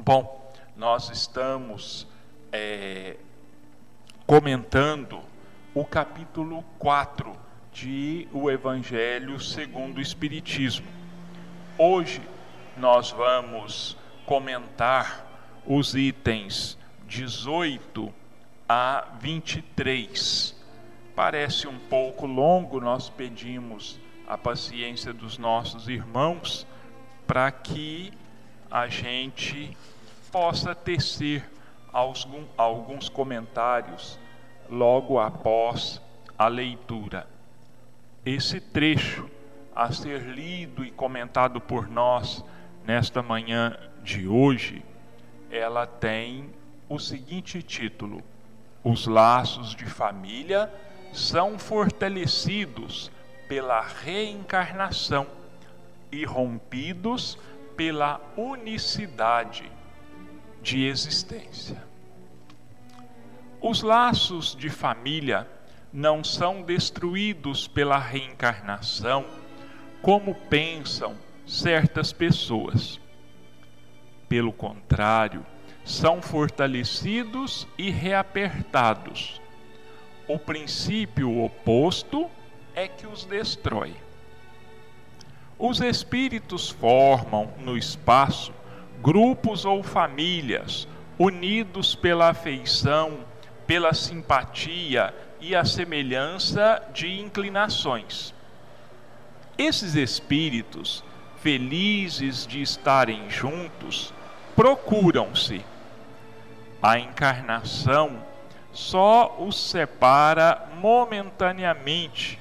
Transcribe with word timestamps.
Bom, 0.00 0.52
nós 0.76 1.10
estamos 1.10 2.06
é, 2.52 3.16
comentando 4.28 5.20
o 5.74 5.84
capítulo 5.84 6.64
4 6.78 7.32
de 7.72 8.28
O 8.32 8.48
Evangelho 8.48 9.40
segundo 9.40 9.98
o 9.98 10.00
Espiritismo. 10.00 10.86
Hoje 11.76 12.22
nós 12.76 13.10
vamos 13.10 13.96
comentar 14.24 15.26
os 15.66 15.96
itens 15.96 16.78
18 17.08 18.14
a 18.68 19.04
23. 19.20 20.54
Parece 21.16 21.66
um 21.66 21.76
pouco 21.76 22.24
longo, 22.24 22.80
nós 22.80 23.10
pedimos 23.10 23.98
a 24.28 24.38
paciência 24.38 25.12
dos 25.12 25.38
nossos 25.38 25.88
irmãos 25.88 26.64
para 27.26 27.50
que 27.50 28.12
a 28.70 28.86
gente 28.88 29.76
possa 30.30 30.74
tecer 30.74 31.48
alguns 32.56 33.08
comentários 33.08 34.18
logo 34.68 35.18
após 35.18 36.00
a 36.38 36.48
leitura. 36.48 37.26
Esse 38.24 38.60
trecho 38.60 39.28
a 39.74 39.90
ser 39.92 40.20
lido 40.22 40.84
e 40.84 40.90
comentado 40.90 41.60
por 41.60 41.88
nós 41.88 42.44
nesta 42.84 43.22
manhã 43.22 43.76
de 44.02 44.26
hoje, 44.28 44.84
ela 45.50 45.86
tem 45.86 46.50
o 46.88 46.98
seguinte 46.98 47.62
título: 47.62 48.22
Os 48.84 49.06
laços 49.06 49.74
de 49.74 49.86
família 49.86 50.70
são 51.12 51.58
fortalecidos 51.58 53.10
pela 53.48 53.80
reencarnação 53.80 55.26
e 56.12 56.24
rompidos 56.24 57.38
pela 57.78 58.20
unicidade 58.36 59.70
de 60.60 60.84
existência. 60.84 61.80
Os 63.60 63.82
laços 63.82 64.56
de 64.56 64.68
família 64.68 65.48
não 65.92 66.24
são 66.24 66.62
destruídos 66.62 67.68
pela 67.68 67.96
reencarnação, 67.96 69.24
como 70.02 70.34
pensam 70.34 71.16
certas 71.46 72.12
pessoas. 72.12 73.00
Pelo 74.28 74.52
contrário, 74.52 75.46
são 75.84 76.20
fortalecidos 76.20 77.64
e 77.78 77.90
reapertados. 77.90 79.40
O 80.26 80.36
princípio 80.36 81.44
oposto 81.44 82.28
é 82.74 82.88
que 82.88 83.06
os 83.06 83.24
destrói. 83.24 84.07
Os 85.58 85.80
espíritos 85.80 86.70
formam 86.70 87.52
no 87.58 87.76
espaço 87.76 88.52
grupos 89.02 89.64
ou 89.64 89.82
famílias 89.82 90.86
unidos 91.18 91.96
pela 91.96 92.28
afeição, 92.28 93.18
pela 93.66 93.92
simpatia 93.92 95.12
e 95.40 95.56
a 95.56 95.64
semelhança 95.64 96.80
de 96.94 97.20
inclinações. 97.20 98.32
Esses 99.56 99.96
espíritos, 99.96 101.02
felizes 101.42 102.46
de 102.46 102.62
estarem 102.62 103.28
juntos, 103.28 104.14
procuram-se. 104.54 105.64
A 106.80 107.00
encarnação 107.00 108.22
só 108.72 109.36
os 109.40 109.58
separa 109.60 110.68
momentaneamente, 110.80 112.38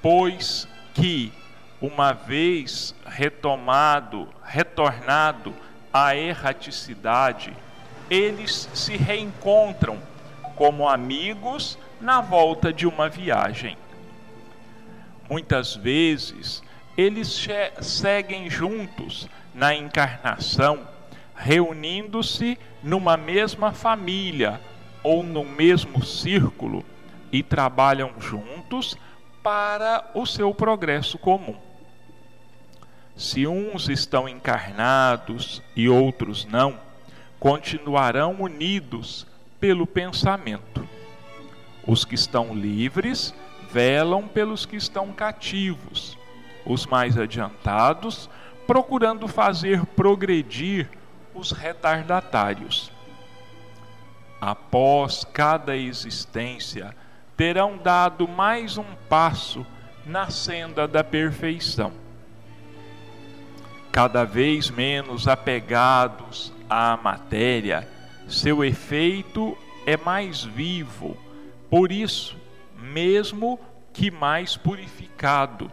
pois 0.00 0.68
que 0.94 1.32
uma 1.82 2.12
vez 2.12 2.94
retomado, 3.04 4.28
retornado 4.44 5.52
à 5.92 6.14
erraticidade, 6.14 7.52
eles 8.08 8.70
se 8.72 8.96
reencontram 8.96 9.98
como 10.54 10.88
amigos 10.88 11.76
na 12.00 12.20
volta 12.20 12.72
de 12.72 12.86
uma 12.86 13.08
viagem. 13.08 13.76
Muitas 15.28 15.74
vezes 15.74 16.62
eles 16.96 17.48
seguem 17.80 18.48
juntos 18.48 19.28
na 19.52 19.74
encarnação, 19.74 20.86
reunindo-se 21.34 22.56
numa 22.80 23.16
mesma 23.16 23.72
família 23.72 24.60
ou 25.02 25.24
no 25.24 25.44
mesmo 25.44 26.04
círculo 26.04 26.84
e 27.32 27.42
trabalham 27.42 28.12
juntos 28.20 28.96
para 29.42 30.08
o 30.14 30.24
seu 30.24 30.54
progresso 30.54 31.18
comum. 31.18 31.71
Se 33.16 33.46
uns 33.46 33.88
estão 33.88 34.28
encarnados 34.28 35.62
e 35.76 35.88
outros 35.88 36.44
não, 36.44 36.80
continuarão 37.38 38.40
unidos 38.40 39.26
pelo 39.60 39.86
pensamento. 39.86 40.88
Os 41.86 42.04
que 42.04 42.14
estão 42.14 42.54
livres 42.54 43.34
velam 43.70 44.26
pelos 44.26 44.64
que 44.64 44.76
estão 44.76 45.12
cativos, 45.12 46.16
os 46.64 46.86
mais 46.86 47.18
adiantados 47.18 48.30
procurando 48.66 49.28
fazer 49.28 49.84
progredir 49.86 50.88
os 51.34 51.50
retardatários. 51.50 52.90
Após 54.40 55.24
cada 55.24 55.76
existência, 55.76 56.94
terão 57.36 57.76
dado 57.76 58.26
mais 58.26 58.78
um 58.78 58.94
passo 59.08 59.66
na 60.06 60.30
senda 60.30 60.88
da 60.88 61.04
perfeição 61.04 62.01
cada 63.92 64.24
vez 64.24 64.70
menos 64.70 65.28
apegados 65.28 66.50
à 66.68 66.96
matéria, 66.96 67.86
seu 68.26 68.64
efeito 68.64 69.56
é 69.86 69.98
mais 69.98 70.42
vivo, 70.42 71.14
por 71.68 71.92
isso, 71.92 72.34
mesmo 72.80 73.60
que 73.92 74.10
mais 74.10 74.56
purificado, 74.56 75.70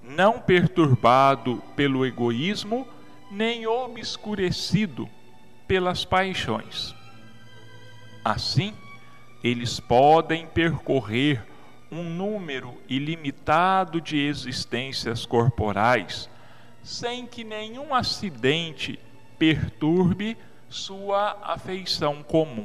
não 0.00 0.38
perturbado 0.38 1.60
pelo 1.74 2.06
egoísmo, 2.06 2.86
nem 3.32 3.66
obscurecido 3.66 5.10
pelas 5.66 6.04
paixões. 6.04 6.94
Assim, 8.24 8.72
eles 9.42 9.80
podem 9.80 10.46
percorrer 10.46 11.44
um 11.90 12.04
número 12.04 12.74
ilimitado 12.88 14.00
de 14.00 14.18
existências 14.18 15.26
corporais 15.26 16.30
sem 16.86 17.26
que 17.26 17.42
nenhum 17.42 17.92
acidente 17.92 18.96
perturbe 19.36 20.38
sua 20.68 21.36
afeição 21.42 22.22
comum. 22.22 22.64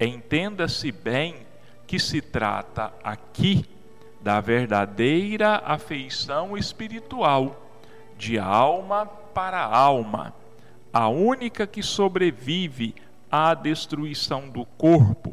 Entenda-se 0.00 0.90
bem 0.90 1.36
que 1.86 2.00
se 2.00 2.20
trata 2.20 2.92
aqui 3.02 3.64
da 4.20 4.40
verdadeira 4.40 5.62
afeição 5.64 6.56
espiritual, 6.56 7.70
de 8.18 8.40
alma 8.40 9.06
para 9.06 9.62
alma, 9.62 10.34
a 10.92 11.08
única 11.08 11.64
que 11.64 11.82
sobrevive 11.82 12.92
à 13.30 13.54
destruição 13.54 14.48
do 14.48 14.64
corpo, 14.64 15.32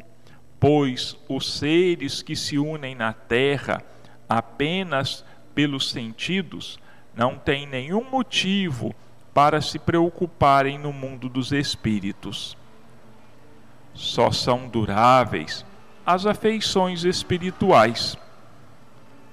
pois 0.60 1.16
os 1.28 1.58
seres 1.58 2.22
que 2.22 2.36
se 2.36 2.56
unem 2.56 2.94
na 2.94 3.12
terra 3.12 3.82
apenas 4.28 5.24
pelos 5.56 5.90
sentidos 5.90 6.78
não 7.16 7.38
têm 7.38 7.66
nenhum 7.66 8.04
motivo 8.04 8.94
para 9.32 9.60
se 9.60 9.78
preocuparem 9.78 10.78
no 10.78 10.92
mundo 10.92 11.28
dos 11.28 11.50
espíritos. 11.50 12.56
Só 13.94 14.30
são 14.30 14.68
duráveis 14.68 15.64
as 16.04 16.26
afeições 16.26 17.04
espirituais. 17.04 18.16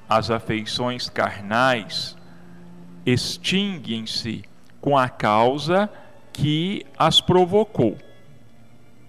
As 0.10 0.32
afeições 0.32 1.10
carnais 1.10 2.18
extinguem-se 3.06 4.44
com 4.80 4.98
a 4.98 5.10
causa 5.10 5.90
que 6.32 6.86
as 6.98 7.20
provocou. 7.20 7.97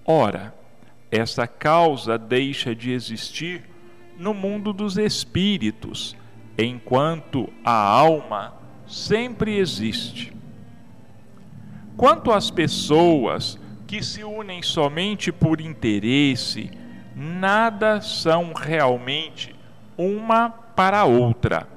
Ora, 0.05 0.53
essa 1.11 1.47
causa 1.47 2.19
deixa 2.19 2.75
de 2.75 2.91
existir 2.91 3.65
no 4.19 4.35
mundo 4.35 4.73
dos 4.73 4.99
espíritos, 4.99 6.17
enquanto 6.59 7.53
a 7.65 7.73
alma 7.73 8.64
sempre 8.87 9.57
existe. 9.57 10.33
Quanto 11.97 12.33
às 12.33 12.51
pessoas 12.51 13.59
que 13.87 14.03
se 14.03 14.25
unem 14.25 14.63
somente 14.63 15.31
por 15.31 15.61
interesse, 15.61 16.71
nada 17.15 18.01
são 18.01 18.53
realmente 18.53 19.55
uma 19.97 20.51
para 20.51 21.01
a 21.01 21.05
outra. 21.05 21.69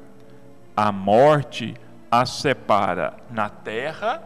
A 0.75 0.91
morte 0.91 1.75
as 2.09 2.29
separa 2.29 3.17
na 3.29 3.49
terra 3.49 4.23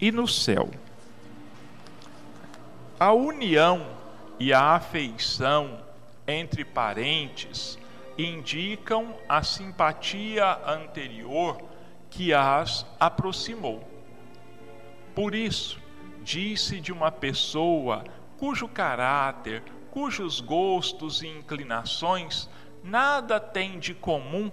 e 0.00 0.10
no 0.10 0.26
céu. 0.26 0.70
A 2.98 3.12
união 3.12 3.86
e 4.38 4.52
a 4.52 4.74
afeição 4.74 5.78
entre 6.26 6.64
parentes 6.64 7.78
indicam 8.16 9.14
a 9.28 9.42
simpatia 9.42 10.58
anterior 10.66 11.71
que 12.12 12.32
as 12.32 12.86
aproximou. 13.00 13.82
Por 15.14 15.34
isso, 15.34 15.80
disse 16.22 16.78
de 16.78 16.92
uma 16.92 17.10
pessoa 17.10 18.04
cujo 18.38 18.68
caráter, 18.68 19.62
cujos 19.90 20.40
gostos 20.40 21.22
e 21.22 21.28
inclinações 21.28 22.48
nada 22.84 23.40
têm 23.40 23.78
de 23.78 23.94
comum 23.94 24.50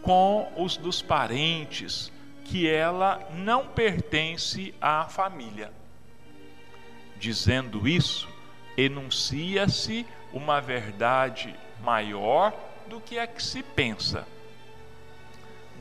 com 0.00 0.50
os 0.56 0.76
dos 0.76 1.02
parentes, 1.02 2.10
que 2.44 2.68
ela 2.68 3.20
não 3.32 3.66
pertence 3.66 4.74
à 4.80 5.04
família. 5.04 5.72
Dizendo 7.16 7.86
isso, 7.86 8.28
enuncia-se 8.76 10.06
uma 10.32 10.60
verdade 10.60 11.54
maior 11.82 12.52
do 12.88 13.00
que 13.00 13.18
a 13.18 13.26
que 13.26 13.42
se 13.42 13.62
pensa. 13.62 14.26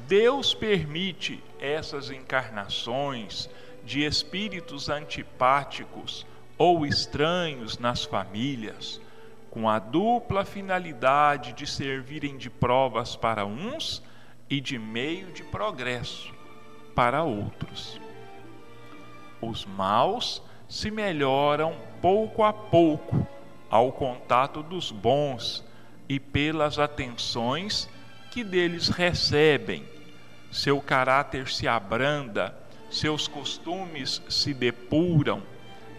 Deus 0.08 0.54
permite 0.54 1.44
essas 1.60 2.10
encarnações 2.10 3.50
de 3.84 4.04
espíritos 4.04 4.90
antipáticos 4.90 6.26
ou 6.58 6.86
estranhos 6.86 7.78
nas 7.78 8.04
famílias, 8.04 9.00
com 9.50 9.70
a 9.70 9.80
dupla 9.80 10.44
finalidade 10.44 11.54
de 11.54 11.68
servirem 11.68 12.38
de 12.38 12.50
provas 12.50 13.16
para 13.16 13.46
uns 13.46 14.02
e 14.50 14.60
de 14.60 14.78
meio 14.78 15.32
de 15.32 15.44
progresso 15.44 16.34
para 16.96 17.24
outros. 17.24 18.00
Os 19.42 19.66
maus 19.66 20.42
se 20.68 20.90
melhoram 20.90 21.76
pouco 22.02 22.44
a 22.44 22.52
pouco 22.52 23.28
ao 23.70 23.92
contato 23.92 24.62
dos 24.62 24.92
bons 24.92 25.64
e 26.08 26.20
pelas 26.20 26.78
atenções 26.78 27.90
que 28.32 28.44
deles 28.44 28.90
recebem. 28.90 29.93
Seu 30.54 30.80
caráter 30.80 31.50
se 31.50 31.68
abranda, 31.68 32.56
seus 32.92 33.28
costumes 33.28 34.22
se 34.30 34.54
depuram, 34.54 35.42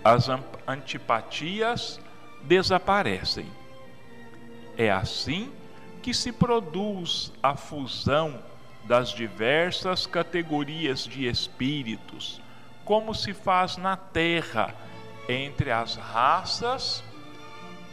as 0.05 0.29
antipatias 0.65 2.01
desaparecem. 2.45 3.51
É 4.79 4.93
assim 4.93 5.53
que 6.01 6.15
se 6.15 6.31
produz 6.31 7.33
a 7.43 7.56
fusão 7.56 8.41
das 8.85 9.09
diversas 9.09 10.06
categorias 10.06 11.03
de 11.03 11.27
espíritos, 11.27 12.41
como 12.85 13.12
se 13.12 13.35
faz 13.35 13.77
na 13.77 13.97
terra 13.97 14.73
entre 15.29 15.73
as 15.73 15.97
raças 15.97 17.03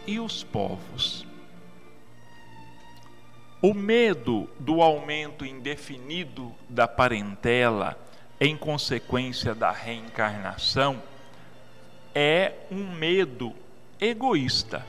e 0.05 0.19
os 0.19 0.43
povos. 0.43 1.25
O 3.63 3.75
medo 3.75 4.49
do 4.59 4.81
aumento 4.81 5.45
indefinido 5.45 6.51
da 6.67 6.87
parentela 6.87 7.95
em 8.39 8.57
consequência 8.57 9.53
da 9.53 9.69
reencarnação 9.69 10.99
é 12.15 12.53
um 12.71 12.91
medo 12.91 13.53
egoísta, 13.99 14.83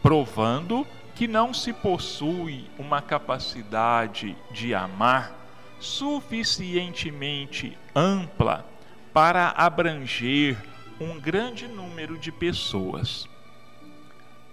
provando 0.00 0.86
que 1.16 1.26
não 1.26 1.52
se 1.52 1.72
possui 1.72 2.70
uma 2.78 3.02
capacidade 3.02 4.36
de 4.52 4.72
amar 4.72 5.34
suficientemente 5.80 7.76
ampla 7.92 8.64
para 9.12 9.48
abranger 9.48 10.56
um 11.00 11.18
grande 11.18 11.66
número 11.66 12.16
de 12.16 12.30
pessoas. 12.30 13.26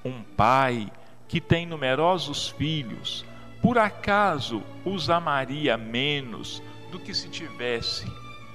Um 0.03 0.23
pai 0.23 0.91
que 1.27 1.41
tem 1.41 1.65
numerosos 1.65 2.49
filhos, 2.49 3.25
por 3.61 3.77
acaso 3.77 4.63
os 4.85 5.09
amaria 5.09 5.77
menos 5.77 6.61
do 6.91 6.99
que 6.99 7.13
se 7.13 7.27
tivesse 7.29 8.05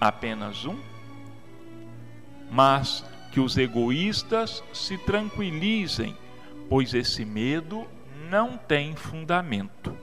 apenas 0.00 0.64
um? 0.64 0.78
Mas 2.50 3.04
que 3.30 3.40
os 3.40 3.56
egoístas 3.56 4.62
se 4.72 4.96
tranquilizem, 4.98 6.16
pois 6.68 6.94
esse 6.94 7.24
medo 7.24 7.86
não 8.30 8.56
tem 8.56 8.94
fundamento. 8.96 9.96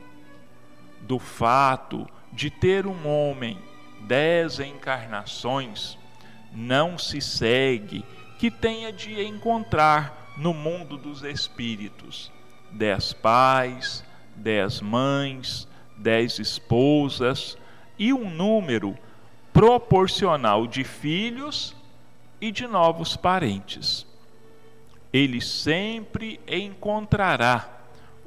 Do 1.02 1.18
fato 1.18 2.08
de 2.32 2.50
ter 2.50 2.86
um 2.86 3.08
homem 3.08 3.58
dez 4.02 4.60
encarnações, 4.60 5.98
não 6.54 6.98
se 6.98 7.22
segue 7.22 8.06
que 8.38 8.52
tenha 8.52 8.92
de 8.92 9.22
encontrar 9.24 10.34
no 10.38 10.54
mundo 10.54 10.98
dos 10.98 11.24
espíritos 11.24 12.32
dez 12.72 13.14
pais, 13.14 14.04
dez 14.36 14.82
mães, 14.82 15.68
dez 15.98 16.40
esposas 16.40 17.58
e 17.98 18.14
um 18.14 18.30
número 18.30 18.98
proporcional 19.52 20.66
de 20.66 20.84
filhos 20.84 21.76
e 22.40 22.52
de 22.52 22.66
novos 22.68 23.16
parentes. 23.16 24.06
Ele 25.12 25.42
sempre 25.42 26.40
encontrará 26.48 27.68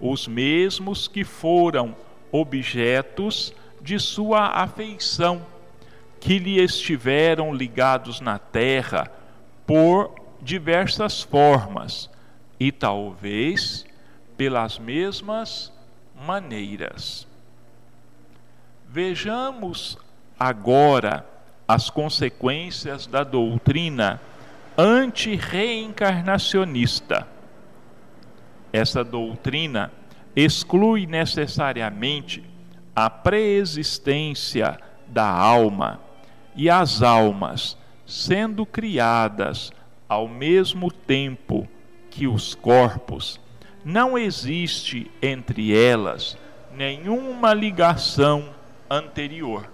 os 0.01 0.27
mesmos 0.27 1.07
que 1.07 1.25
foram 1.25 1.95
objetos 2.31 3.55
de 3.81 3.99
sua 3.99 4.49
afeição, 4.49 5.47
que 6.21 6.39
lhe 6.39 6.61
estiveram 6.61 7.55
ligados 7.55 8.21
na 8.21 8.39
terra 8.39 9.11
por 9.67 10.15
diversas 10.41 11.23
formas 11.23 12.11
e 12.59 12.71
talvez 12.71 13.87
pelas 14.37 14.79
mesmas 14.79 15.73
maneiras. 16.15 17.27
Vejamos 18.89 19.99
agora 20.39 21.27
as 21.67 21.91
consequências 21.91 23.07
da 23.07 23.25
doutrina 23.25 24.21
anti-reencarnacionista 24.77 27.27
essa 28.73 29.05
doutrina 29.05 29.93
exclui 30.35 31.07
necessariamente 31.07 32.43
a 32.97 33.11
preexistência 33.11 34.79
da 35.07 35.29
alma 35.29 36.01
e 36.57 36.71
as 36.71 37.03
almas, 37.03 37.77
sendo 38.07 38.65
criadas 38.65 39.71
ao 40.09 40.27
mesmo 40.27 40.91
tempo 40.91 41.69
que 42.11 42.27
os 42.27 42.55
corpos, 42.55 43.39
não 43.85 44.17
existe 44.17 45.11
entre 45.21 45.77
elas 45.77 46.37
nenhuma 46.75 47.53
ligação 47.53 48.51
anterior. 48.89 49.69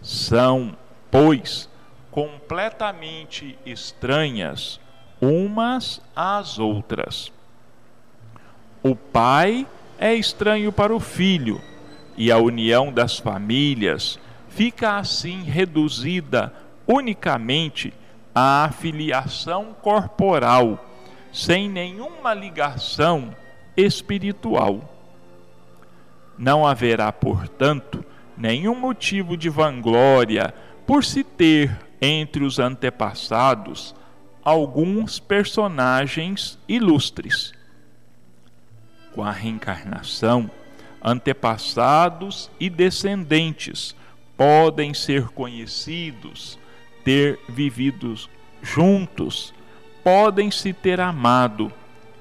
São, 0.00 0.76
pois, 1.10 1.68
completamente 2.10 3.58
estranhas 3.64 4.80
umas 5.20 6.00
às 6.16 6.58
outras. 6.58 7.32
O 8.82 8.96
pai 8.96 9.66
é 9.98 10.12
estranho 10.12 10.72
para 10.72 10.94
o 10.94 10.98
filho, 10.98 11.60
e 12.16 12.30
a 12.30 12.36
união 12.36 12.92
das 12.92 13.18
famílias 13.18 14.18
fica 14.48 14.98
assim 14.98 15.42
reduzida 15.44 16.52
unicamente 16.86 17.94
à 18.34 18.70
filiação 18.72 19.74
corporal, 19.80 20.84
sem 21.32 21.68
nenhuma 21.68 22.34
ligação 22.34 23.34
espiritual. 23.76 24.88
Não 26.38 26.66
haverá, 26.66 27.10
portanto, 27.12 28.04
nenhum 28.36 28.74
motivo 28.74 29.36
de 29.36 29.48
vanglória 29.48 30.54
por 30.86 31.04
se 31.04 31.24
ter 31.24 31.76
entre 32.00 32.44
os 32.44 32.58
antepassados 32.58 33.94
alguns 34.44 35.18
personagens 35.18 36.58
ilustres 36.68 37.52
com 39.12 39.22
a 39.22 39.30
reencarnação, 39.30 40.50
antepassados 41.02 42.50
e 42.58 42.68
descendentes 42.68 43.94
podem 44.36 44.94
ser 44.94 45.28
conhecidos, 45.28 46.58
ter 47.04 47.38
vivido 47.48 48.14
juntos, 48.62 49.54
podem 50.02 50.50
se 50.50 50.72
ter 50.72 51.00
amado 51.00 51.72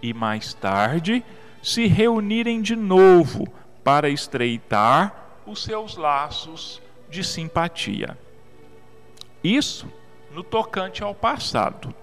e 0.01 0.13
mais 0.13 0.53
tarde 0.53 1.23
se 1.61 1.87
reunirem 1.87 2.61
de 2.61 2.75
novo 2.75 3.47
para 3.83 4.09
estreitar 4.09 5.39
os 5.45 5.63
seus 5.63 5.95
laços 5.95 6.81
de 7.09 7.23
simpatia. 7.23 8.17
Isso 9.43 9.87
no 10.31 10.43
tocante 10.43 11.03
ao 11.03 11.13
passado. 11.13 11.93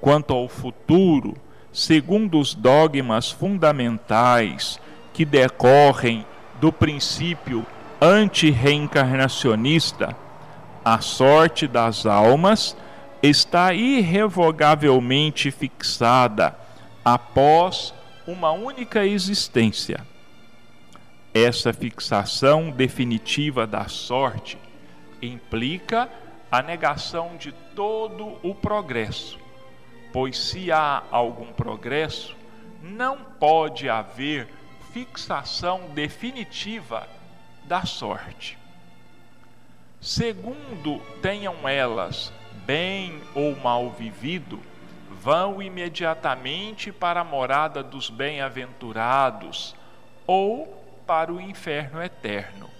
Quanto 0.00 0.32
ao 0.32 0.48
futuro, 0.48 1.36
segundo 1.72 2.38
os 2.38 2.54
dogmas 2.54 3.30
fundamentais 3.30 4.80
que 5.12 5.24
decorrem 5.24 6.24
do 6.60 6.72
princípio 6.72 7.66
anti-reencarnacionista, 8.00 10.16
a 10.84 11.00
sorte 11.00 11.66
das 11.66 12.06
almas 12.06 12.76
está 13.22 13.72
irrevogavelmente 13.72 15.50
fixada 15.50 16.56
após 17.04 17.94
uma 18.26 18.50
única 18.50 19.06
existência. 19.06 20.06
Essa 21.32 21.72
fixação 21.72 22.70
definitiva 22.70 23.66
da 23.66 23.88
sorte 23.88 24.58
implica 25.20 26.08
a 26.50 26.62
negação 26.62 27.36
de 27.36 27.52
todo 27.74 28.38
o 28.42 28.54
progresso, 28.54 29.38
pois 30.12 30.38
se 30.38 30.72
há 30.72 31.02
algum 31.10 31.52
progresso, 31.52 32.34
não 32.82 33.18
pode 33.18 33.88
haver 33.88 34.48
fixação 34.92 35.90
definitiva 35.94 37.08
da 37.64 37.84
sorte. 37.84 38.56
Segundo 40.00 41.00
tenham 41.20 41.68
elas 41.68 42.32
bem 42.64 43.20
ou 43.34 43.54
mal 43.56 43.90
vivido, 43.90 44.60
vão 45.10 45.60
imediatamente 45.62 46.90
para 46.92 47.20
a 47.20 47.24
morada 47.24 47.82
dos 47.82 48.08
bem-aventurados 48.08 49.74
ou 50.26 50.66
para 51.06 51.32
o 51.32 51.40
inferno 51.40 52.02
eterno. 52.02 52.70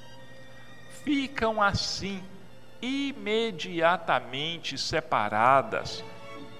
Ficam 1.05 1.61
assim 1.63 2.23
imediatamente 2.81 4.77
separadas 4.79 6.05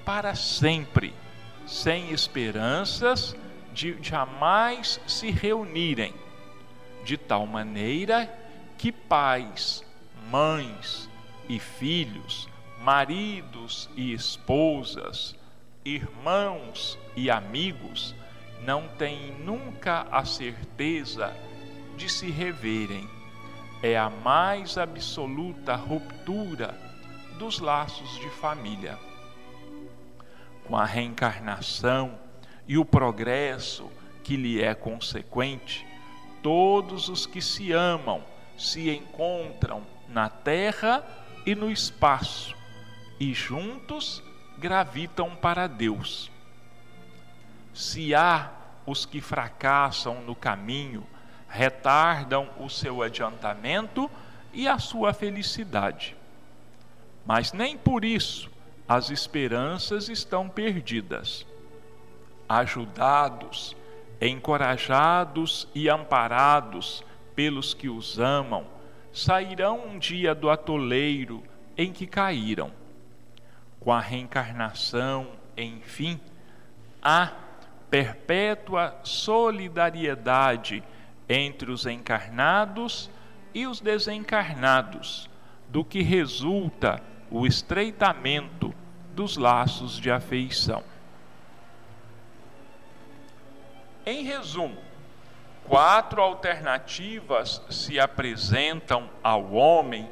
para 0.05 0.35
sempre, 0.35 1.15
sem 1.67 2.11
esperanças 2.13 3.37
de 3.73 3.97
jamais 4.01 5.01
se 5.07 5.31
reunirem, 5.31 6.15
de 7.05 7.17
tal 7.17 7.47
maneira 7.47 8.33
que 8.79 8.91
pais, 8.91 9.85
mães 10.31 11.09
e 11.49 11.59
filhos, 11.59 12.49
maridos 12.87 13.91
e 13.97 14.13
esposas, 14.13 15.35
irmãos 15.85 16.97
e 17.17 17.29
amigos 17.29 18.15
não 18.63 18.87
têm 18.87 19.33
nunca 19.41 20.07
a 20.09 20.25
certeza 20.25 21.37
de 21.97 22.09
se 22.09 22.31
reverem. 22.31 23.11
É 23.83 23.99
a 23.99 24.09
mais 24.09 24.79
absoluta 24.79 25.75
ruptura 25.75 26.79
dos 27.37 27.59
laços 27.59 28.21
de 28.21 28.31
família. 28.31 28.97
Com 30.69 30.77
a 30.77 30.85
reencarnação 30.85 32.17
e 32.69 32.79
o 32.79 32.85
progresso 32.85 33.91
que 34.23 34.37
lhe 34.37 34.63
é 34.63 34.77
consequente, 34.77 35.85
todos 36.41 37.09
os 37.09 37.27
que 37.27 37.43
se 37.43 37.73
amam 37.73 38.23
se 38.57 38.89
encontram 38.91 39.83
na 40.09 40.29
terra 40.29 41.05
e 41.45 41.53
no 41.53 41.69
espaço 41.69 42.56
e 43.19 43.33
juntos 43.33 44.23
gravitam 44.59 45.35
para 45.35 45.67
Deus. 45.67 46.31
Se 47.73 48.15
há 48.15 48.51
os 48.87 49.05
que 49.05 49.21
fracassam 49.21 50.23
no 50.23 50.35
caminho, 50.35 51.07
retardam 51.49 52.49
o 52.59 52.69
seu 52.69 53.03
adiantamento 53.03 54.11
e 54.53 54.69
a 54.69 54.79
sua 54.79 55.13
felicidade. 55.13 56.17
Mas 57.25 57.53
nem 57.53 57.77
por 57.77 58.05
isso 58.05 58.51
as 58.89 59.11
esperanças 59.11 60.09
estão 60.09 60.49
perdidas. 60.49 61.45
Ajudados, 62.49 63.77
encorajados 64.21 65.67
e 65.75 65.89
amparados 65.89 67.03
pelos 67.35 67.75
que 67.75 67.89
os 67.89 68.19
amam, 68.19 68.67
sairão 69.13 69.87
um 69.87 69.99
dia 69.99 70.35
do 70.35 70.49
atoleiro 70.49 71.43
em 71.77 71.93
que 71.93 72.07
caíram 72.07 72.71
com 73.87 73.93
a 73.93 74.01
reencarnação, 74.01 75.29
enfim, 75.57 76.21
a 77.01 77.31
perpétua 77.89 78.99
solidariedade 79.05 80.83
entre 81.29 81.71
os 81.71 81.87
encarnados 81.87 83.09
e 83.55 83.65
os 83.65 83.81
desencarnados, 83.81 85.31
do 85.69 85.85
que 85.85 86.03
resulta 86.03 87.01
o 87.31 87.47
estreitamento 87.47 88.75
dos 89.15 89.37
laços 89.37 90.01
de 90.01 90.11
afeição. 90.11 90.83
Em 94.05 94.25
resumo, 94.25 94.79
quatro 95.63 96.21
alternativas 96.21 97.63
se 97.71 98.01
apresentam 98.01 99.09
ao 99.23 99.53
homem 99.53 100.11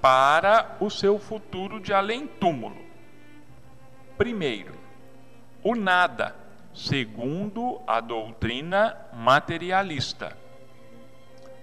para 0.00 0.76
o 0.78 0.88
seu 0.88 1.18
futuro 1.18 1.80
de 1.80 1.92
além-túmulo. 1.92 2.86
Primeiro, 4.18 4.74
o 5.62 5.76
nada, 5.76 6.34
segundo 6.74 7.80
a 7.86 8.00
doutrina 8.00 8.96
materialista. 9.12 10.36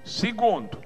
Segundo, 0.05 0.81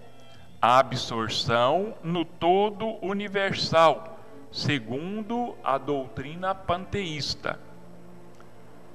a 0.59 0.79
absorção 0.79 1.93
no 2.03 2.25
todo 2.25 2.97
universal, 3.05 4.19
segundo 4.51 5.55
a 5.63 5.77
doutrina 5.77 6.55
panteísta. 6.55 7.59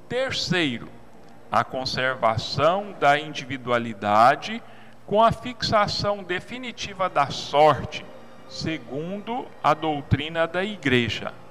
Terceiro, 0.09 0.89
a 1.53 1.63
conservação 1.63 2.93
da 2.99 3.17
individualidade 3.17 4.61
com 5.07 5.23
a 5.23 5.31
fixação 5.31 6.25
definitiva 6.25 7.09
da 7.09 7.31
sorte, 7.31 8.05
segundo 8.49 9.47
a 9.63 9.75
doutrina 9.75 10.45
da 10.45 10.65
Igreja. 10.65 11.44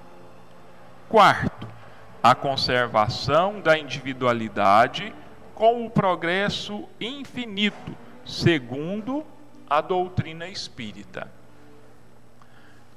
Quarto, 1.14 1.68
a 2.24 2.34
conservação 2.34 3.62
da 3.62 3.78
individualidade 3.78 5.14
com 5.54 5.86
o 5.86 5.90
progresso 5.92 6.90
infinito, 7.00 7.96
segundo 8.26 9.24
a 9.70 9.80
doutrina 9.80 10.48
espírita. 10.48 11.32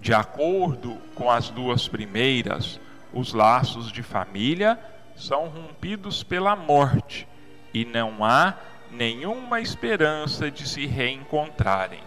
De 0.00 0.14
acordo 0.14 0.96
com 1.14 1.30
as 1.30 1.50
duas 1.50 1.88
primeiras, 1.88 2.80
os 3.12 3.34
laços 3.34 3.92
de 3.92 4.02
família 4.02 4.80
são 5.14 5.48
rompidos 5.48 6.22
pela 6.22 6.56
morte 6.56 7.28
e 7.74 7.84
não 7.84 8.24
há 8.24 8.54
nenhuma 8.90 9.60
esperança 9.60 10.50
de 10.50 10.66
se 10.66 10.86
reencontrarem. 10.86 12.02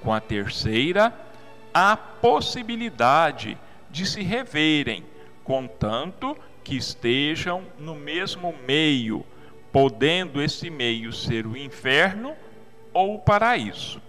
Com 0.00 0.14
a 0.14 0.18
terceira, 0.18 1.12
há 1.74 1.94
possibilidade 1.94 3.58
de 3.90 4.06
se 4.06 4.22
reverem, 4.22 5.04
contanto 5.44 6.36
que 6.62 6.76
estejam 6.76 7.64
no 7.78 7.94
mesmo 7.94 8.54
meio, 8.66 9.24
podendo 9.72 10.42
esse 10.42 10.68
meio 10.68 11.12
ser 11.12 11.46
o 11.46 11.56
inferno 11.56 12.34
ou 12.92 13.14
o 13.14 13.18
paraíso. 13.18 14.02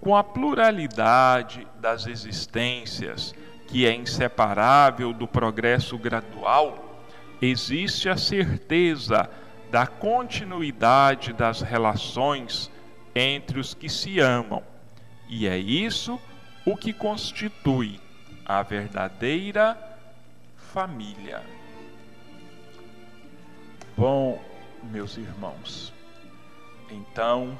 Com 0.00 0.16
a 0.16 0.22
pluralidade 0.22 1.66
das 1.80 2.06
existências, 2.06 3.34
que 3.66 3.86
é 3.86 3.94
inseparável 3.94 5.12
do 5.12 5.26
progresso 5.26 5.96
gradual, 5.96 7.04
existe 7.40 8.08
a 8.08 8.16
certeza 8.16 9.28
da 9.70 9.86
continuidade 9.86 11.32
das 11.32 11.60
relações 11.60 12.70
entre 13.14 13.58
os 13.58 13.74
que 13.74 13.88
se 13.88 14.20
amam, 14.20 14.62
e 15.28 15.46
é 15.46 15.56
isso 15.56 16.20
o 16.64 16.76
que 16.76 16.92
constitui 16.92 17.98
a 18.44 18.62
verdadeira 18.62 19.78
família. 20.56 21.42
Bom, 23.96 24.42
meus 24.84 25.16
irmãos, 25.16 25.92
então 26.90 27.58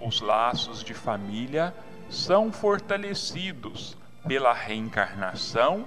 os 0.00 0.20
laços 0.20 0.82
de 0.82 0.92
família 0.92 1.74
são 2.10 2.52
fortalecidos 2.52 3.96
pela 4.26 4.52
reencarnação 4.52 5.86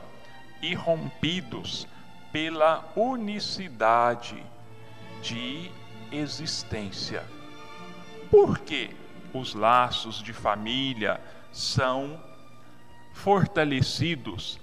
e 0.62 0.74
rompidos 0.74 1.88
pela 2.32 2.92
unicidade 2.96 4.44
de 5.22 5.72
existência. 6.12 7.24
Por 8.32 8.60
que 8.60 8.96
os 9.34 9.54
laços 9.54 10.22
de 10.22 10.34
família 10.34 11.22
são 11.52 12.20
fortalecidos 13.16 14.60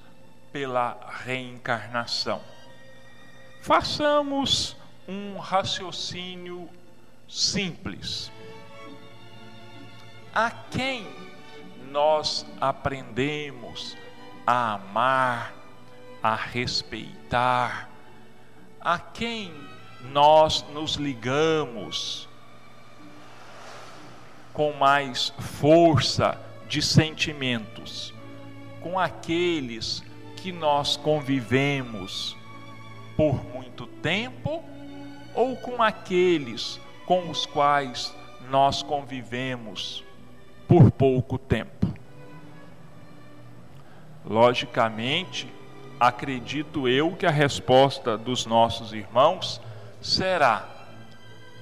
pela 0.52 0.96
reencarnação. 1.24 2.40
Façamos 3.62 4.76
um 5.08 5.38
raciocínio 5.38 6.68
simples. 7.26 8.30
A 10.34 10.50
quem 10.50 11.08
nós 11.90 12.46
aprendemos 12.60 13.96
a 14.46 14.74
amar, 14.74 15.54
a 16.22 16.36
respeitar, 16.36 17.88
a 18.80 18.98
quem 18.98 19.52
nós 20.12 20.62
nos 20.72 20.94
ligamos 20.96 22.28
com 24.52 24.72
mais 24.74 25.30
força 25.38 26.38
de 26.68 26.82
sentimentos 26.82 28.12
com 28.82 28.98
aqueles 28.98 30.02
que 30.36 30.52
nós 30.52 30.96
convivemos 30.96 32.36
por 33.16 33.44
muito 33.52 33.86
tempo 33.86 34.62
ou 35.34 35.56
com 35.56 35.82
aqueles 35.82 36.80
com 37.06 37.30
os 37.30 37.46
quais 37.46 38.14
nós 38.50 38.82
convivemos 38.82 40.04
por 40.68 40.90
pouco 40.90 41.38
tempo. 41.38 41.86
Logicamente, 44.24 45.52
acredito 45.98 46.88
eu 46.88 47.12
que 47.12 47.26
a 47.26 47.30
resposta 47.30 48.16
dos 48.16 48.46
nossos 48.46 48.92
irmãos 48.92 49.60
será 50.00 50.68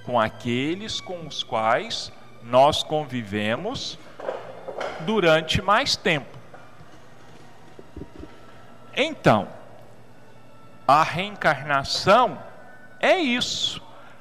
com 0.05 0.19
aqueles 0.19 1.00
com 1.00 1.27
os 1.27 1.43
quais 1.43 2.12
nós 2.43 2.83
convivemos 2.83 3.99
durante 5.00 5.61
mais 5.61 5.97
tempo. 5.97 6.40
Então, 8.97 9.49
a 10.87 11.03
reencarnação 11.03 12.39
é 12.99 13.19
isso. 13.19 13.81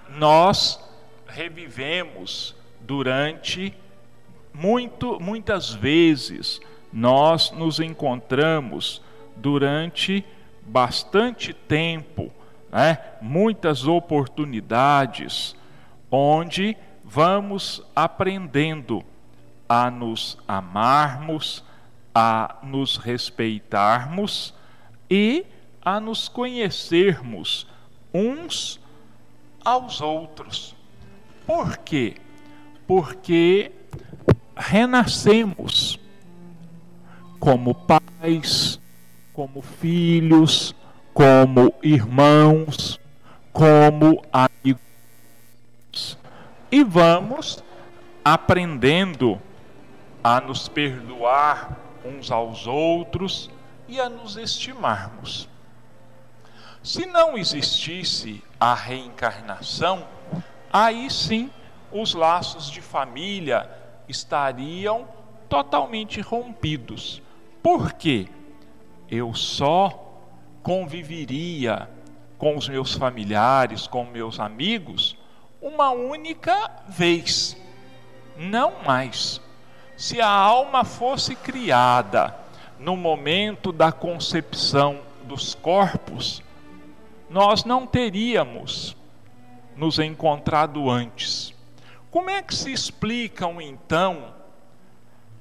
Nós 0.10 0.80
revivemos 1.28 2.56
durante 2.82 3.76
muito, 4.54 5.20
muitas 5.20 5.74
vezes 5.74 6.60
nós 6.92 7.52
nos 7.52 7.80
encontramos 7.80 9.02
durante 9.36 10.26
bastante 10.62 11.54
tempo, 11.54 12.32
né? 12.72 13.00
muitas 13.22 13.88
oportunidades, 13.88 15.56
onde 16.12 16.76
vamos 17.04 17.84
aprendendo 17.96 19.04
a 19.68 19.90
nos 19.90 20.38
amarmos, 20.48 21.64
a 22.14 22.58
nos 22.64 22.98
respeitarmos 22.98 24.54
e 25.10 25.46
a 25.82 26.00
nos 26.00 26.28
conhecermos 26.28 27.68
uns 28.14 28.80
aos 29.64 30.02
outros. 30.02 30.76
Por 31.46 31.78
quê? 31.78 32.16
Porque 32.86 33.72
renascemos 34.56 36.00
como 37.40 37.74
pais, 37.74 38.80
como 39.34 39.62
filhos, 39.62 40.76
como 41.14 41.74
irmãos, 41.82 43.00
como 43.54 44.22
amigos. 44.32 46.18
E 46.72 46.84
vamos 46.84 47.64
aprendendo 48.24 49.42
a 50.24 50.40
nos 50.42 50.68
perdoar 50.68 51.78
uns 52.06 52.30
aos 52.30 52.68
outros 52.68 53.50
e 53.90 54.00
a 54.00 54.08
nos 54.08 54.38
estimarmos. 54.38 55.50
Se 56.84 57.06
não 57.06 57.38
existisse 57.38 58.42
a 58.60 58.74
reencarnação, 58.74 60.08
aí 60.72 61.10
sim 61.10 61.50
os 61.92 62.14
laços 62.14 62.70
de 62.70 62.82
família 62.82 63.70
estariam 64.08 65.08
totalmente 65.50 66.22
rompidos. 66.22 67.22
Por 67.62 67.94
quê? 67.94 68.28
Eu 69.10 69.34
só 69.34 70.22
conviveria 70.62 71.90
com 72.38 72.56
os 72.56 72.70
meus 72.70 72.94
familiares, 72.94 73.88
com 73.88 74.06
meus 74.06 74.40
amigos, 74.40 75.18
uma 75.60 75.90
única 75.90 76.72
vez, 76.88 77.58
não 78.38 78.84
mais. 78.86 79.42
Se 79.98 80.22
a 80.22 80.30
alma 80.30 80.86
fosse 80.86 81.36
criada 81.36 82.39
no 82.80 82.96
momento 82.96 83.72
da 83.72 83.92
concepção 83.92 85.02
dos 85.24 85.54
corpos, 85.54 86.42
nós 87.30 87.66
não 87.66 87.86
teríamos 87.86 88.96
nos 89.76 90.00
encontrado 90.00 90.90
antes. 90.90 91.54
Como 92.10 92.30
é 92.30 92.42
que 92.42 92.56
se 92.56 92.72
explicam 92.72 93.62
então 93.62 94.34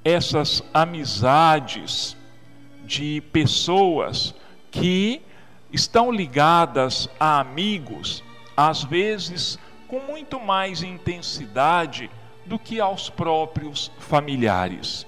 essas 0.04 0.62
amizades 0.75 2.16
de 2.85 3.21
pessoas 3.33 4.35
que 4.71 5.23
estão 5.73 6.11
ligadas 6.11 7.09
a 7.18 7.40
amigos, 7.40 8.22
às 8.57 8.83
vezes 8.83 9.59
com 9.87 10.01
muito 10.01 10.38
mais 10.38 10.83
intensidade 10.83 12.11
do 12.44 12.59
que 12.59 12.81
aos 12.81 13.09
próprios 13.09 13.90
familiares? 13.98 15.07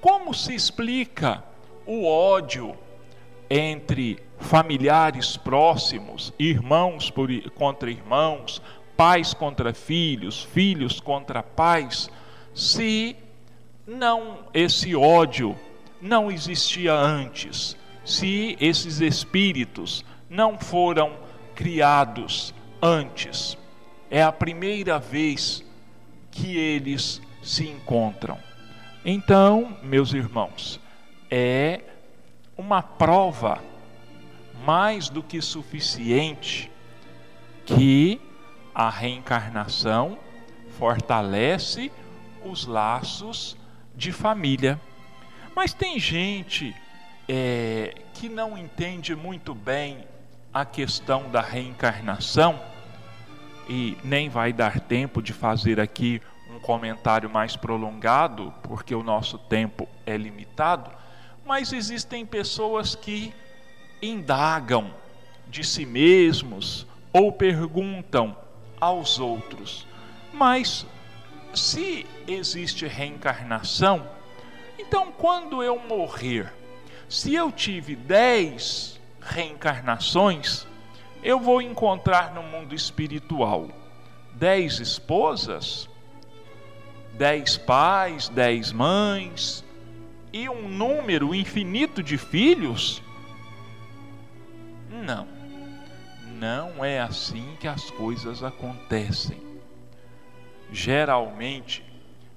Como 0.00 0.32
se 0.32 0.54
explica 0.54 1.42
o 1.84 2.06
ódio 2.06 2.76
entre 3.50 4.18
familiares 4.38 5.36
próximos, 5.36 6.32
irmãos 6.38 7.10
por, 7.10 7.28
contra 7.52 7.90
irmãos, 7.90 8.62
pais 8.96 9.34
contra 9.34 9.72
filhos, 9.74 10.44
filhos 10.44 11.00
contra 11.00 11.42
pais, 11.42 12.10
se 12.54 13.16
não 13.86 14.38
esse 14.52 14.94
ódio 14.94 15.56
não 16.00 16.30
existia 16.30 16.92
antes, 16.92 17.76
se 18.04 18.56
esses 18.60 19.00
espíritos 19.00 20.04
não 20.28 20.58
foram 20.58 21.16
criados 21.54 22.54
antes. 22.80 23.56
É 24.10 24.22
a 24.22 24.32
primeira 24.32 24.98
vez 24.98 25.64
que 26.30 26.56
eles 26.56 27.20
se 27.42 27.66
encontram. 27.66 28.47
Então, 29.10 29.74
meus 29.82 30.12
irmãos, 30.12 30.78
é 31.30 31.80
uma 32.58 32.82
prova 32.82 33.58
mais 34.66 35.08
do 35.08 35.22
que 35.22 35.40
suficiente 35.40 36.70
que 37.64 38.20
a 38.74 38.90
reencarnação 38.90 40.18
fortalece 40.76 41.90
os 42.44 42.66
laços 42.66 43.56
de 43.96 44.12
família. 44.12 44.78
Mas 45.56 45.72
tem 45.72 45.98
gente 45.98 46.76
é, 47.26 47.94
que 48.12 48.28
não 48.28 48.58
entende 48.58 49.16
muito 49.16 49.54
bem 49.54 50.04
a 50.52 50.66
questão 50.66 51.30
da 51.30 51.40
reencarnação 51.40 52.60
e 53.66 53.96
nem 54.04 54.28
vai 54.28 54.52
dar 54.52 54.78
tempo 54.80 55.22
de 55.22 55.32
fazer 55.32 55.80
aqui 55.80 56.20
um 56.58 56.60
comentário 56.60 57.30
mais 57.30 57.56
prolongado, 57.56 58.52
porque 58.62 58.94
o 58.94 59.02
nosso 59.02 59.38
tempo 59.38 59.88
é 60.04 60.16
limitado, 60.16 60.90
mas 61.46 61.72
existem 61.72 62.26
pessoas 62.26 62.94
que 62.94 63.32
indagam 64.02 64.92
de 65.46 65.64
si 65.64 65.86
mesmos 65.86 66.86
ou 67.12 67.32
perguntam 67.32 68.36
aos 68.80 69.18
outros: 69.18 69.86
mas 70.32 70.84
se 71.54 72.04
existe 72.26 72.86
reencarnação, 72.86 74.06
então 74.78 75.12
quando 75.12 75.62
eu 75.62 75.78
morrer, 75.78 76.52
se 77.08 77.34
eu 77.34 77.50
tive 77.50 77.96
dez 77.96 79.00
reencarnações, 79.20 80.66
eu 81.22 81.40
vou 81.40 81.62
encontrar 81.62 82.34
no 82.34 82.42
mundo 82.42 82.74
espiritual 82.74 83.68
dez 84.38 84.78
esposas, 84.78 85.88
dez 87.18 87.58
pais, 87.58 88.28
dez 88.28 88.72
mães 88.72 89.64
e 90.32 90.48
um 90.48 90.68
número 90.68 91.34
infinito 91.34 92.02
de 92.02 92.16
filhos? 92.16 93.02
Não, 94.90 95.26
não 96.38 96.84
é 96.84 97.00
assim 97.00 97.56
que 97.60 97.68
as 97.68 97.90
coisas 97.90 98.42
acontecem 98.42 99.48
geralmente 100.70 101.84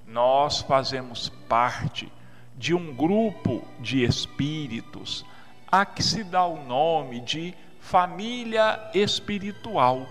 nós 0.06 0.60
fazemos 0.62 1.28
parte 1.48 2.10
de 2.56 2.74
um 2.74 2.94
grupo 2.94 3.66
de 3.80 4.04
espíritos 4.04 5.24
a 5.70 5.84
que 5.86 6.02
se 6.02 6.22
dá 6.22 6.44
o 6.44 6.64
nome 6.64 7.20
de 7.20 7.54
família 7.80 8.78
espiritual. 8.94 10.06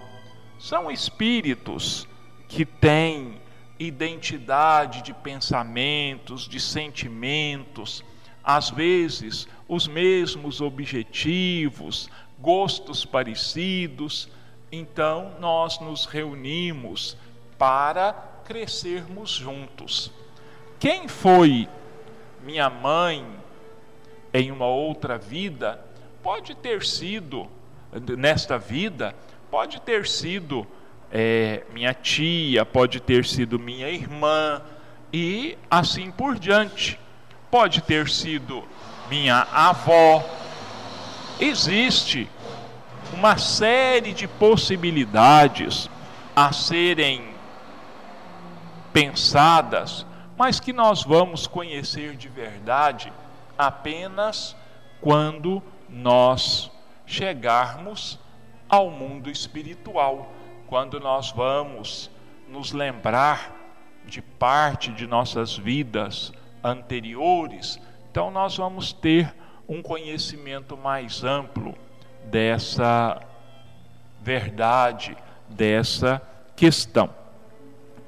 São 0.59 0.91
espíritos 0.91 2.07
que 2.47 2.65
têm 2.65 3.39
identidade 3.87 5.01
de 5.01 5.13
pensamentos, 5.13 6.47
de 6.47 6.59
sentimentos, 6.59 8.03
às 8.43 8.69
vezes 8.69 9.47
os 9.67 9.87
mesmos 9.87 10.61
objetivos, 10.61 12.09
gostos 12.39 13.05
parecidos. 13.05 14.29
Então 14.71 15.35
nós 15.39 15.79
nos 15.79 16.05
reunimos 16.05 17.17
para 17.57 18.13
crescermos 18.45 19.31
juntos. 19.31 20.11
Quem 20.79 21.07
foi 21.07 21.67
minha 22.43 22.69
mãe 22.69 23.25
em 24.33 24.51
uma 24.51 24.65
outra 24.67 25.17
vida, 25.17 25.83
pode 26.23 26.55
ter 26.55 26.83
sido, 26.83 27.47
nesta 28.17 28.57
vida, 28.57 29.13
pode 29.49 29.81
ter 29.81 30.07
sido 30.07 30.65
é, 31.11 31.63
minha 31.73 31.93
tia, 31.93 32.65
pode 32.65 32.99
ter 32.99 33.25
sido 33.25 33.59
minha 33.59 33.89
irmã, 33.89 34.61
e 35.11 35.57
assim 35.69 36.09
por 36.11 36.39
diante. 36.39 36.99
Pode 37.49 37.81
ter 37.81 38.09
sido 38.09 38.63
minha 39.09 39.45
avó. 39.51 40.23
Existe 41.39 42.29
uma 43.13 43.37
série 43.37 44.13
de 44.13 44.27
possibilidades 44.27 45.89
a 46.35 46.53
serem 46.53 47.31
pensadas, 48.93 50.05
mas 50.37 50.59
que 50.59 50.71
nós 50.71 51.03
vamos 51.03 51.45
conhecer 51.45 52.15
de 52.15 52.29
verdade 52.29 53.11
apenas 53.57 54.55
quando 55.01 55.61
nós 55.89 56.71
chegarmos 57.05 58.17
ao 58.69 58.89
mundo 58.89 59.29
espiritual, 59.29 60.31
quando 60.71 61.01
nós 61.01 61.31
vamos 61.33 62.09
nos 62.47 62.71
lembrar 62.71 63.53
de 64.05 64.21
parte 64.21 64.89
de 64.89 65.05
nossas 65.05 65.57
vidas 65.57 66.31
anteriores, 66.63 67.77
então 68.09 68.31
nós 68.31 68.55
vamos 68.55 68.93
ter 68.93 69.35
um 69.67 69.81
conhecimento 69.81 70.77
mais 70.77 71.25
amplo 71.25 71.75
dessa 72.23 73.21
verdade, 74.21 75.17
dessa 75.49 76.21
questão. 76.55 77.09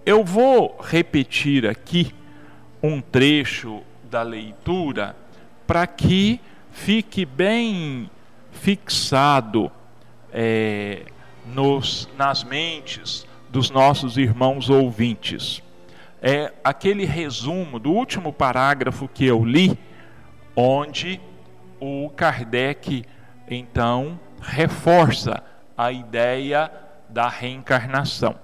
Eu 0.06 0.24
vou 0.24 0.78
repetir 0.80 1.68
aqui 1.68 2.16
um 2.82 3.02
trecho 3.02 3.84
da 4.06 4.22
leitura 4.22 5.18
para 5.68 5.86
que 5.86 6.40
fique 6.72 7.26
bem 7.26 8.10
fixado 8.54 9.70
é, 10.32 11.04
nos, 11.46 12.10
nas 12.18 12.44
mentes 12.44 13.26
dos 13.50 13.70
nossos 13.70 14.18
irmãos 14.18 14.70
ouvintes. 14.70 15.62
É 16.22 16.54
aquele 16.64 17.06
resumo 17.06 17.80
do 17.80 17.92
último 17.92 18.32
parágrafo 18.32 19.08
que 19.08 19.26
eu 19.26 19.44
li, 19.44 19.78
onde 20.56 21.20
o 21.80 22.10
Kardec 22.16 23.04
então 23.50 24.20
reforça 24.42 25.44
a 25.78 25.92
ideia 25.92 26.72
da 27.10 27.28
reencarnação. 27.28 28.36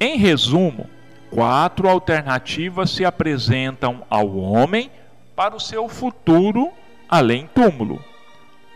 Em 0.00 0.16
resumo, 0.16 0.88
quatro 1.30 1.88
alternativas 1.88 2.90
se 2.90 3.04
apresentam 3.04 4.04
ao 4.08 4.36
homem 4.36 4.90
para 5.34 5.54
o 5.54 5.60
seu 5.60 5.88
futuro 5.88 6.72
além 7.08 7.46
túmulo. 7.46 8.02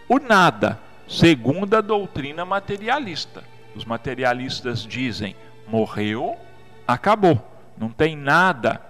O 0.08 0.18
nada, 0.18 0.78
segundo 1.10 1.74
a 1.74 1.82
doutrina 1.82 2.44
materialista. 2.44 3.44
Os 3.74 3.84
materialistas 3.84 4.86
dizem: 4.86 5.36
morreu, 5.66 6.36
acabou, 6.86 7.38
não 7.76 7.90
tem 7.90 8.16
nada, 8.16 8.80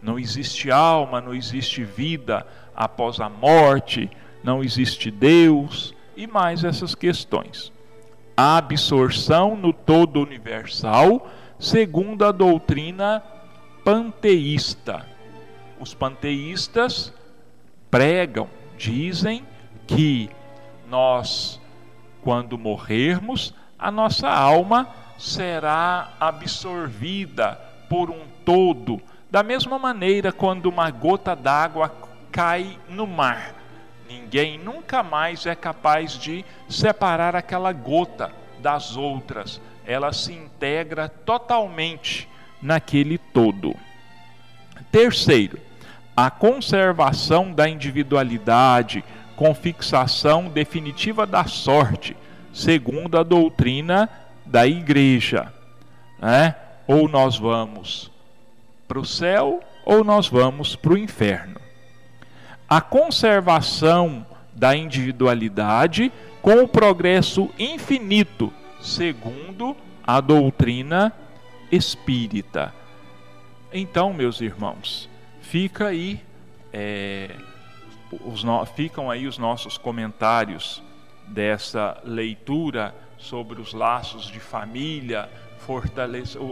não 0.00 0.18
existe 0.18 0.70
alma, 0.70 1.20
não 1.20 1.34
existe 1.34 1.84
vida 1.84 2.46
após 2.74 3.20
a 3.20 3.28
morte, 3.28 4.08
não 4.42 4.62
existe 4.62 5.10
Deus 5.10 5.94
e 6.16 6.26
mais 6.26 6.64
essas 6.64 6.94
questões 6.94 7.74
a 8.36 8.56
absorção 8.56 9.56
no 9.56 9.72
todo 9.72 10.20
universal, 10.20 11.28
segundo 11.58 12.24
a 12.24 12.32
doutrina 12.32 13.22
panteísta. 13.84 15.06
Os 15.78 15.94
panteístas 15.94 17.12
pregam, 17.90 18.48
dizem 18.76 19.44
que 19.86 20.30
nós, 20.94 21.60
quando 22.22 22.56
morrermos, 22.56 23.52
a 23.76 23.90
nossa 23.90 24.30
alma 24.30 24.88
será 25.18 26.12
absorvida 26.20 27.60
por 27.88 28.10
um 28.10 28.22
todo, 28.44 29.02
da 29.28 29.42
mesma 29.42 29.76
maneira 29.76 30.30
quando 30.30 30.66
uma 30.66 30.90
gota 30.92 31.34
d'água 31.34 31.92
cai 32.30 32.78
no 32.88 33.06
mar 33.06 33.54
Ninguém 34.08 34.58
nunca 34.58 35.02
mais 35.02 35.44
é 35.44 35.54
capaz 35.54 36.12
de 36.12 36.44
separar 36.68 37.34
aquela 37.34 37.72
gota 37.72 38.30
das 38.60 38.96
outras. 38.96 39.60
Ela 39.84 40.12
se 40.12 40.32
integra 40.32 41.08
totalmente 41.08 42.28
naquele 42.62 43.18
todo. 43.18 43.74
Terceiro, 44.92 45.58
a 46.16 46.30
conservação 46.30 47.52
da 47.52 47.68
individualidade 47.68 49.02
com 49.36 49.54
fixação 49.54 50.48
definitiva 50.48 51.26
da 51.26 51.44
sorte, 51.44 52.16
segundo 52.52 53.18
a 53.18 53.22
doutrina 53.22 54.08
da 54.46 54.66
igreja. 54.66 55.52
Né? 56.18 56.54
Ou 56.86 57.08
nós 57.08 57.36
vamos 57.36 58.10
para 58.86 58.98
o 58.98 59.04
céu 59.04 59.60
ou 59.84 60.04
nós 60.04 60.28
vamos 60.28 60.76
para 60.76 60.92
o 60.92 60.98
inferno 60.98 61.64
a 62.68 62.80
conservação 62.80 64.26
da 64.54 64.74
individualidade 64.74 66.12
com 66.40 66.62
o 66.62 66.68
progresso 66.68 67.50
infinito, 67.58 68.52
segundo 68.80 69.76
a 70.06 70.20
doutrina 70.20 71.12
espírita. 71.70 72.74
Então, 73.72 74.12
meus 74.12 74.40
irmãos, 74.40 75.08
fica 75.40 75.86
aí, 75.86 76.20
é, 76.72 77.30
no, 78.42 78.64
ficam 78.66 79.10
aí 79.10 79.26
os 79.26 79.38
nossos 79.38 79.78
comentários 79.78 80.82
dessa 81.26 82.00
leitura 82.04 82.94
sobre 83.18 83.60
os 83.60 83.72
laços 83.72 84.26
de 84.26 84.40
família, 84.40 85.30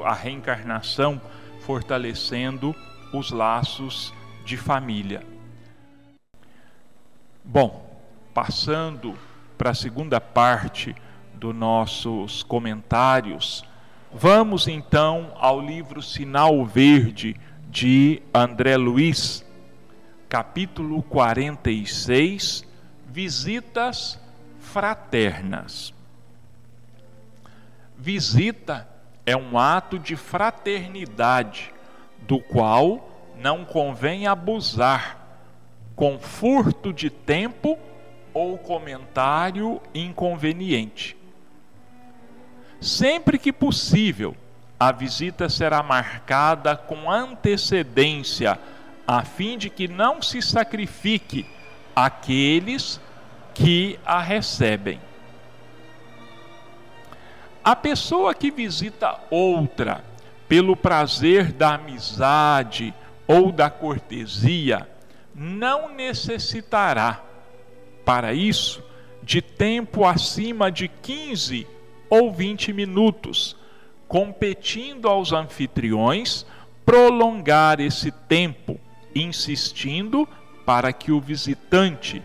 a 0.04 0.14
reencarnação, 0.14 1.20
fortalecendo 1.60 2.74
os 3.12 3.30
laços 3.30 4.12
de 4.44 4.56
família. 4.56 5.22
Bom, 7.44 8.00
passando 8.32 9.14
para 9.58 9.70
a 9.70 9.74
segunda 9.74 10.20
parte 10.20 10.94
dos 11.34 11.54
nossos 11.54 12.42
comentários, 12.42 13.64
vamos 14.12 14.66
então 14.66 15.32
ao 15.36 15.60
livro 15.60 16.00
Sinal 16.00 16.64
Verde 16.64 17.36
de 17.68 18.22
André 18.32 18.76
Luiz, 18.76 19.44
capítulo 20.32 21.02
46, 21.02 22.64
Visitas 23.06 24.18
Fraternas. 24.60 25.92
Visita 27.98 28.88
é 29.26 29.36
um 29.36 29.58
ato 29.58 29.98
de 29.98 30.16
fraternidade, 30.16 31.70
do 32.20 32.40
qual 32.40 33.10
não 33.36 33.62
convém 33.62 34.26
abusar 34.26 35.18
com 35.94 36.18
furto 36.18 36.94
de 36.94 37.10
tempo 37.10 37.78
ou 38.32 38.56
comentário 38.56 39.82
inconveniente. 39.94 41.14
Sempre 42.80 43.38
que 43.38 43.52
possível, 43.52 44.34
a 44.80 44.92
visita 44.92 45.50
será 45.50 45.82
marcada 45.82 46.74
com 46.74 47.10
antecedência, 47.10 48.58
a 49.06 49.24
fim 49.24 49.58
de 49.58 49.68
que 49.68 49.88
não 49.88 50.22
se 50.22 50.40
sacrifique 50.40 51.46
aqueles 51.94 53.00
que 53.54 53.98
a 54.04 54.20
recebem. 54.20 55.00
A 57.64 57.76
pessoa 57.76 58.34
que 58.34 58.50
visita 58.50 59.20
outra 59.30 60.04
pelo 60.48 60.76
prazer 60.76 61.52
da 61.52 61.74
amizade 61.74 62.92
ou 63.26 63.52
da 63.52 63.70
cortesia 63.70 64.88
não 65.34 65.94
necessitará, 65.94 67.22
para 68.04 68.34
isso, 68.34 68.82
de 69.22 69.40
tempo 69.40 70.04
acima 70.04 70.70
de 70.70 70.88
15 70.88 71.66
ou 72.10 72.32
20 72.32 72.72
minutos, 72.72 73.56
competindo 74.08 75.08
aos 75.08 75.32
anfitriões 75.32 76.44
prolongar 76.84 77.80
esse 77.80 78.10
tempo, 78.10 78.78
insistindo 79.14 80.28
para 80.64 80.92
que 80.92 81.10
o 81.12 81.20
visitante 81.20 82.22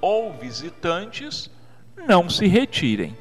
ou 0.00 0.32
visitantes 0.32 1.50
não 2.08 2.28
se 2.28 2.46
retirem. 2.46 3.16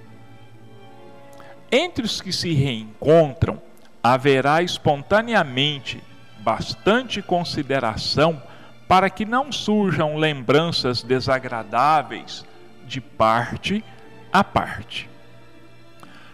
Entre 1.71 2.05
os 2.05 2.21
que 2.21 2.31
se 2.31 2.53
reencontram, 2.53 3.61
haverá 4.01 4.61
espontaneamente 4.61 6.01
bastante 6.39 7.21
consideração 7.21 8.41
para 8.87 9.09
que 9.09 9.25
não 9.25 9.51
surjam 9.51 10.17
lembranças 10.17 11.03
desagradáveis 11.03 12.45
de 12.87 12.99
parte 12.99 13.83
a 14.31 14.43
parte. 14.43 15.07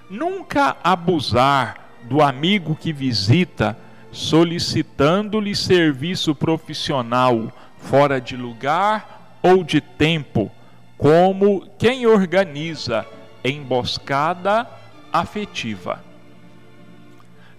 Nunca 0.10 0.78
abusar 0.84 1.89
do 2.04 2.21
amigo 2.21 2.76
que 2.76 2.93
visita 2.93 3.78
solicitando-lhe 4.15 5.54
serviço 5.54 6.34
profissional 6.34 7.51
fora 7.78 8.21
de 8.21 8.38
lugar 8.38 9.38
ou 9.43 9.62
de 9.62 9.82
tempo, 9.82 10.49
como 10.97 11.69
quem 11.78 12.08
organiza 12.08 13.06
emboscada 13.43 14.67
afetiva. 15.12 16.01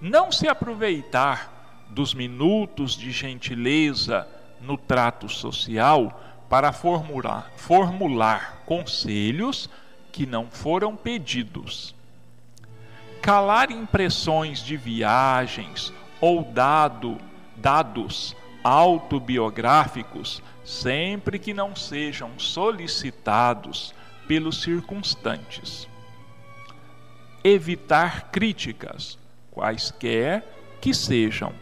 Não 0.01 0.33
se 0.33 0.49
aproveitar 0.49 1.85
dos 1.91 2.15
minutos 2.15 2.97
de 2.97 3.11
gentileza 3.11 4.27
no 4.59 4.79
trato 4.79 5.29
social 5.29 6.43
para 6.49 6.73
formular, 6.73 7.53
formular 7.57 8.63
conselhos 8.65 9.69
que 10.11 10.25
não 10.25 10.47
foram 10.47 10.97
pedidos. 10.97 11.95
Calar 13.21 13.71
impressões 13.71 14.61
de 14.61 14.75
viagens 14.75 15.93
ou 16.21 16.43
dado, 16.43 17.19
dados 17.57 18.37
autobiográficos 18.63 20.43
sempre 20.65 21.39
que 21.39 21.55
não 21.55 21.77
sejam 21.77 22.37
solicitados 22.39 23.95
pelos 24.27 24.61
circunstantes. 24.63 25.89
Evitar 27.45 28.31
críticas, 28.33 29.17
quaisquer 29.53 30.45
que 30.81 30.93
sejam. 30.93 31.53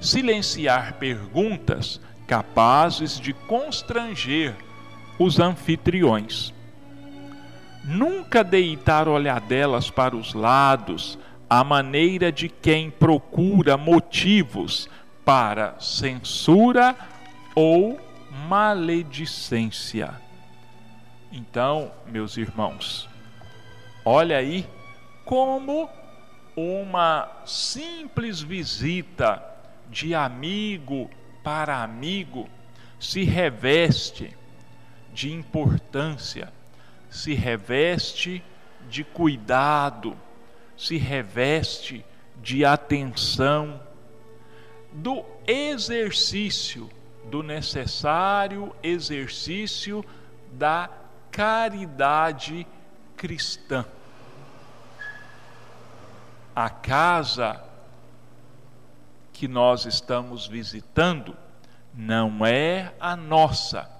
Silenciar 0.00 0.94
perguntas 0.94 2.00
capazes 2.26 3.18
de 3.18 3.32
constranger 3.32 4.54
os 5.18 5.40
anfitriões. 5.40 6.54
Nunca 7.84 8.44
deitar 8.44 9.08
olhadelas 9.08 9.90
para 9.90 10.14
os 10.16 10.34
lados, 10.34 11.18
à 11.52 11.62
maneira 11.62 12.32
de 12.32 12.48
quem 12.48 12.90
procura 12.90 13.76
motivos 13.76 14.88
para 15.22 15.78
censura 15.78 16.96
ou 17.54 18.00
maledicência. 18.48 20.14
Então, 21.30 21.92
meus 22.06 22.38
irmãos, 22.38 23.06
olha 24.02 24.38
aí 24.38 24.66
como 25.26 25.90
uma 26.56 27.30
simples 27.44 28.40
visita 28.40 29.44
de 29.90 30.14
amigo 30.14 31.10
para 31.44 31.82
amigo 31.82 32.48
se 32.98 33.24
reveste 33.24 34.34
de 35.12 35.30
importância, 35.30 36.50
se 37.10 37.34
reveste 37.34 38.42
de 38.88 39.04
cuidado, 39.04 40.16
se 40.76 40.96
reveste 40.96 42.04
de 42.36 42.64
atenção, 42.64 43.80
do 44.92 45.24
exercício, 45.46 46.90
do 47.24 47.42
necessário 47.42 48.74
exercício 48.82 50.04
da 50.52 50.90
caridade 51.30 52.66
cristã. 53.16 53.84
A 56.54 56.68
casa 56.68 57.64
que 59.32 59.48
nós 59.48 59.86
estamos 59.86 60.46
visitando 60.46 61.34
não 61.94 62.44
é 62.44 62.92
a 63.00 63.16
nossa. 63.16 63.90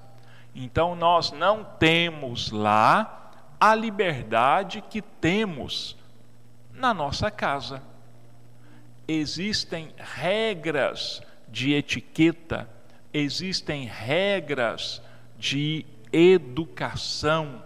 Então 0.54 0.94
nós 0.94 1.32
não 1.32 1.64
temos 1.64 2.50
lá 2.50 3.30
a 3.58 3.74
liberdade 3.74 4.82
que 4.82 5.00
temos 5.00 5.96
na 6.82 6.92
nossa 6.92 7.30
casa. 7.30 7.80
Existem 9.06 9.94
regras 9.96 11.22
de 11.48 11.72
etiqueta, 11.74 12.68
existem 13.14 13.86
regras 13.86 15.00
de 15.38 15.86
educação, 16.12 17.62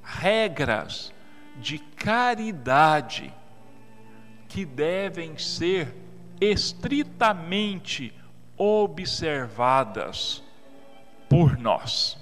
regras 0.00 1.12
de 1.56 1.80
caridade 1.80 3.34
que 4.48 4.64
devem 4.64 5.36
ser 5.36 5.92
estritamente 6.40 8.14
observadas 8.56 10.40
por 11.28 11.58
nós. 11.58 12.16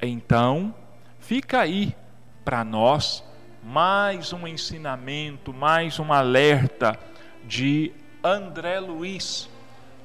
Então, 0.00 0.72
fica 1.18 1.60
aí 1.60 1.96
para 2.44 2.62
nós 2.62 3.24
mais 3.62 4.32
um 4.32 4.46
ensinamento, 4.46 5.52
mais 5.52 5.98
um 5.98 6.12
alerta 6.12 6.98
de 7.44 7.92
André 8.22 8.80
Luiz, 8.80 9.48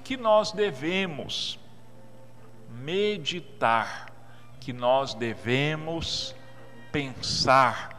que 0.04 0.18
nós 0.18 0.52
devemos 0.52 1.60
meditar 2.70 4.14
que 4.60 4.74
nós 4.74 5.14
devemos 5.14 6.36
pensar 6.92 7.94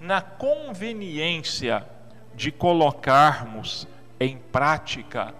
na 0.00 0.22
conveniência 0.22 1.86
de 2.34 2.50
colocarmos 2.50 3.86
em 4.18 4.38
prática 4.38 5.34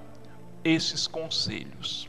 esses 0.63 1.07
conselhos. 1.07 2.09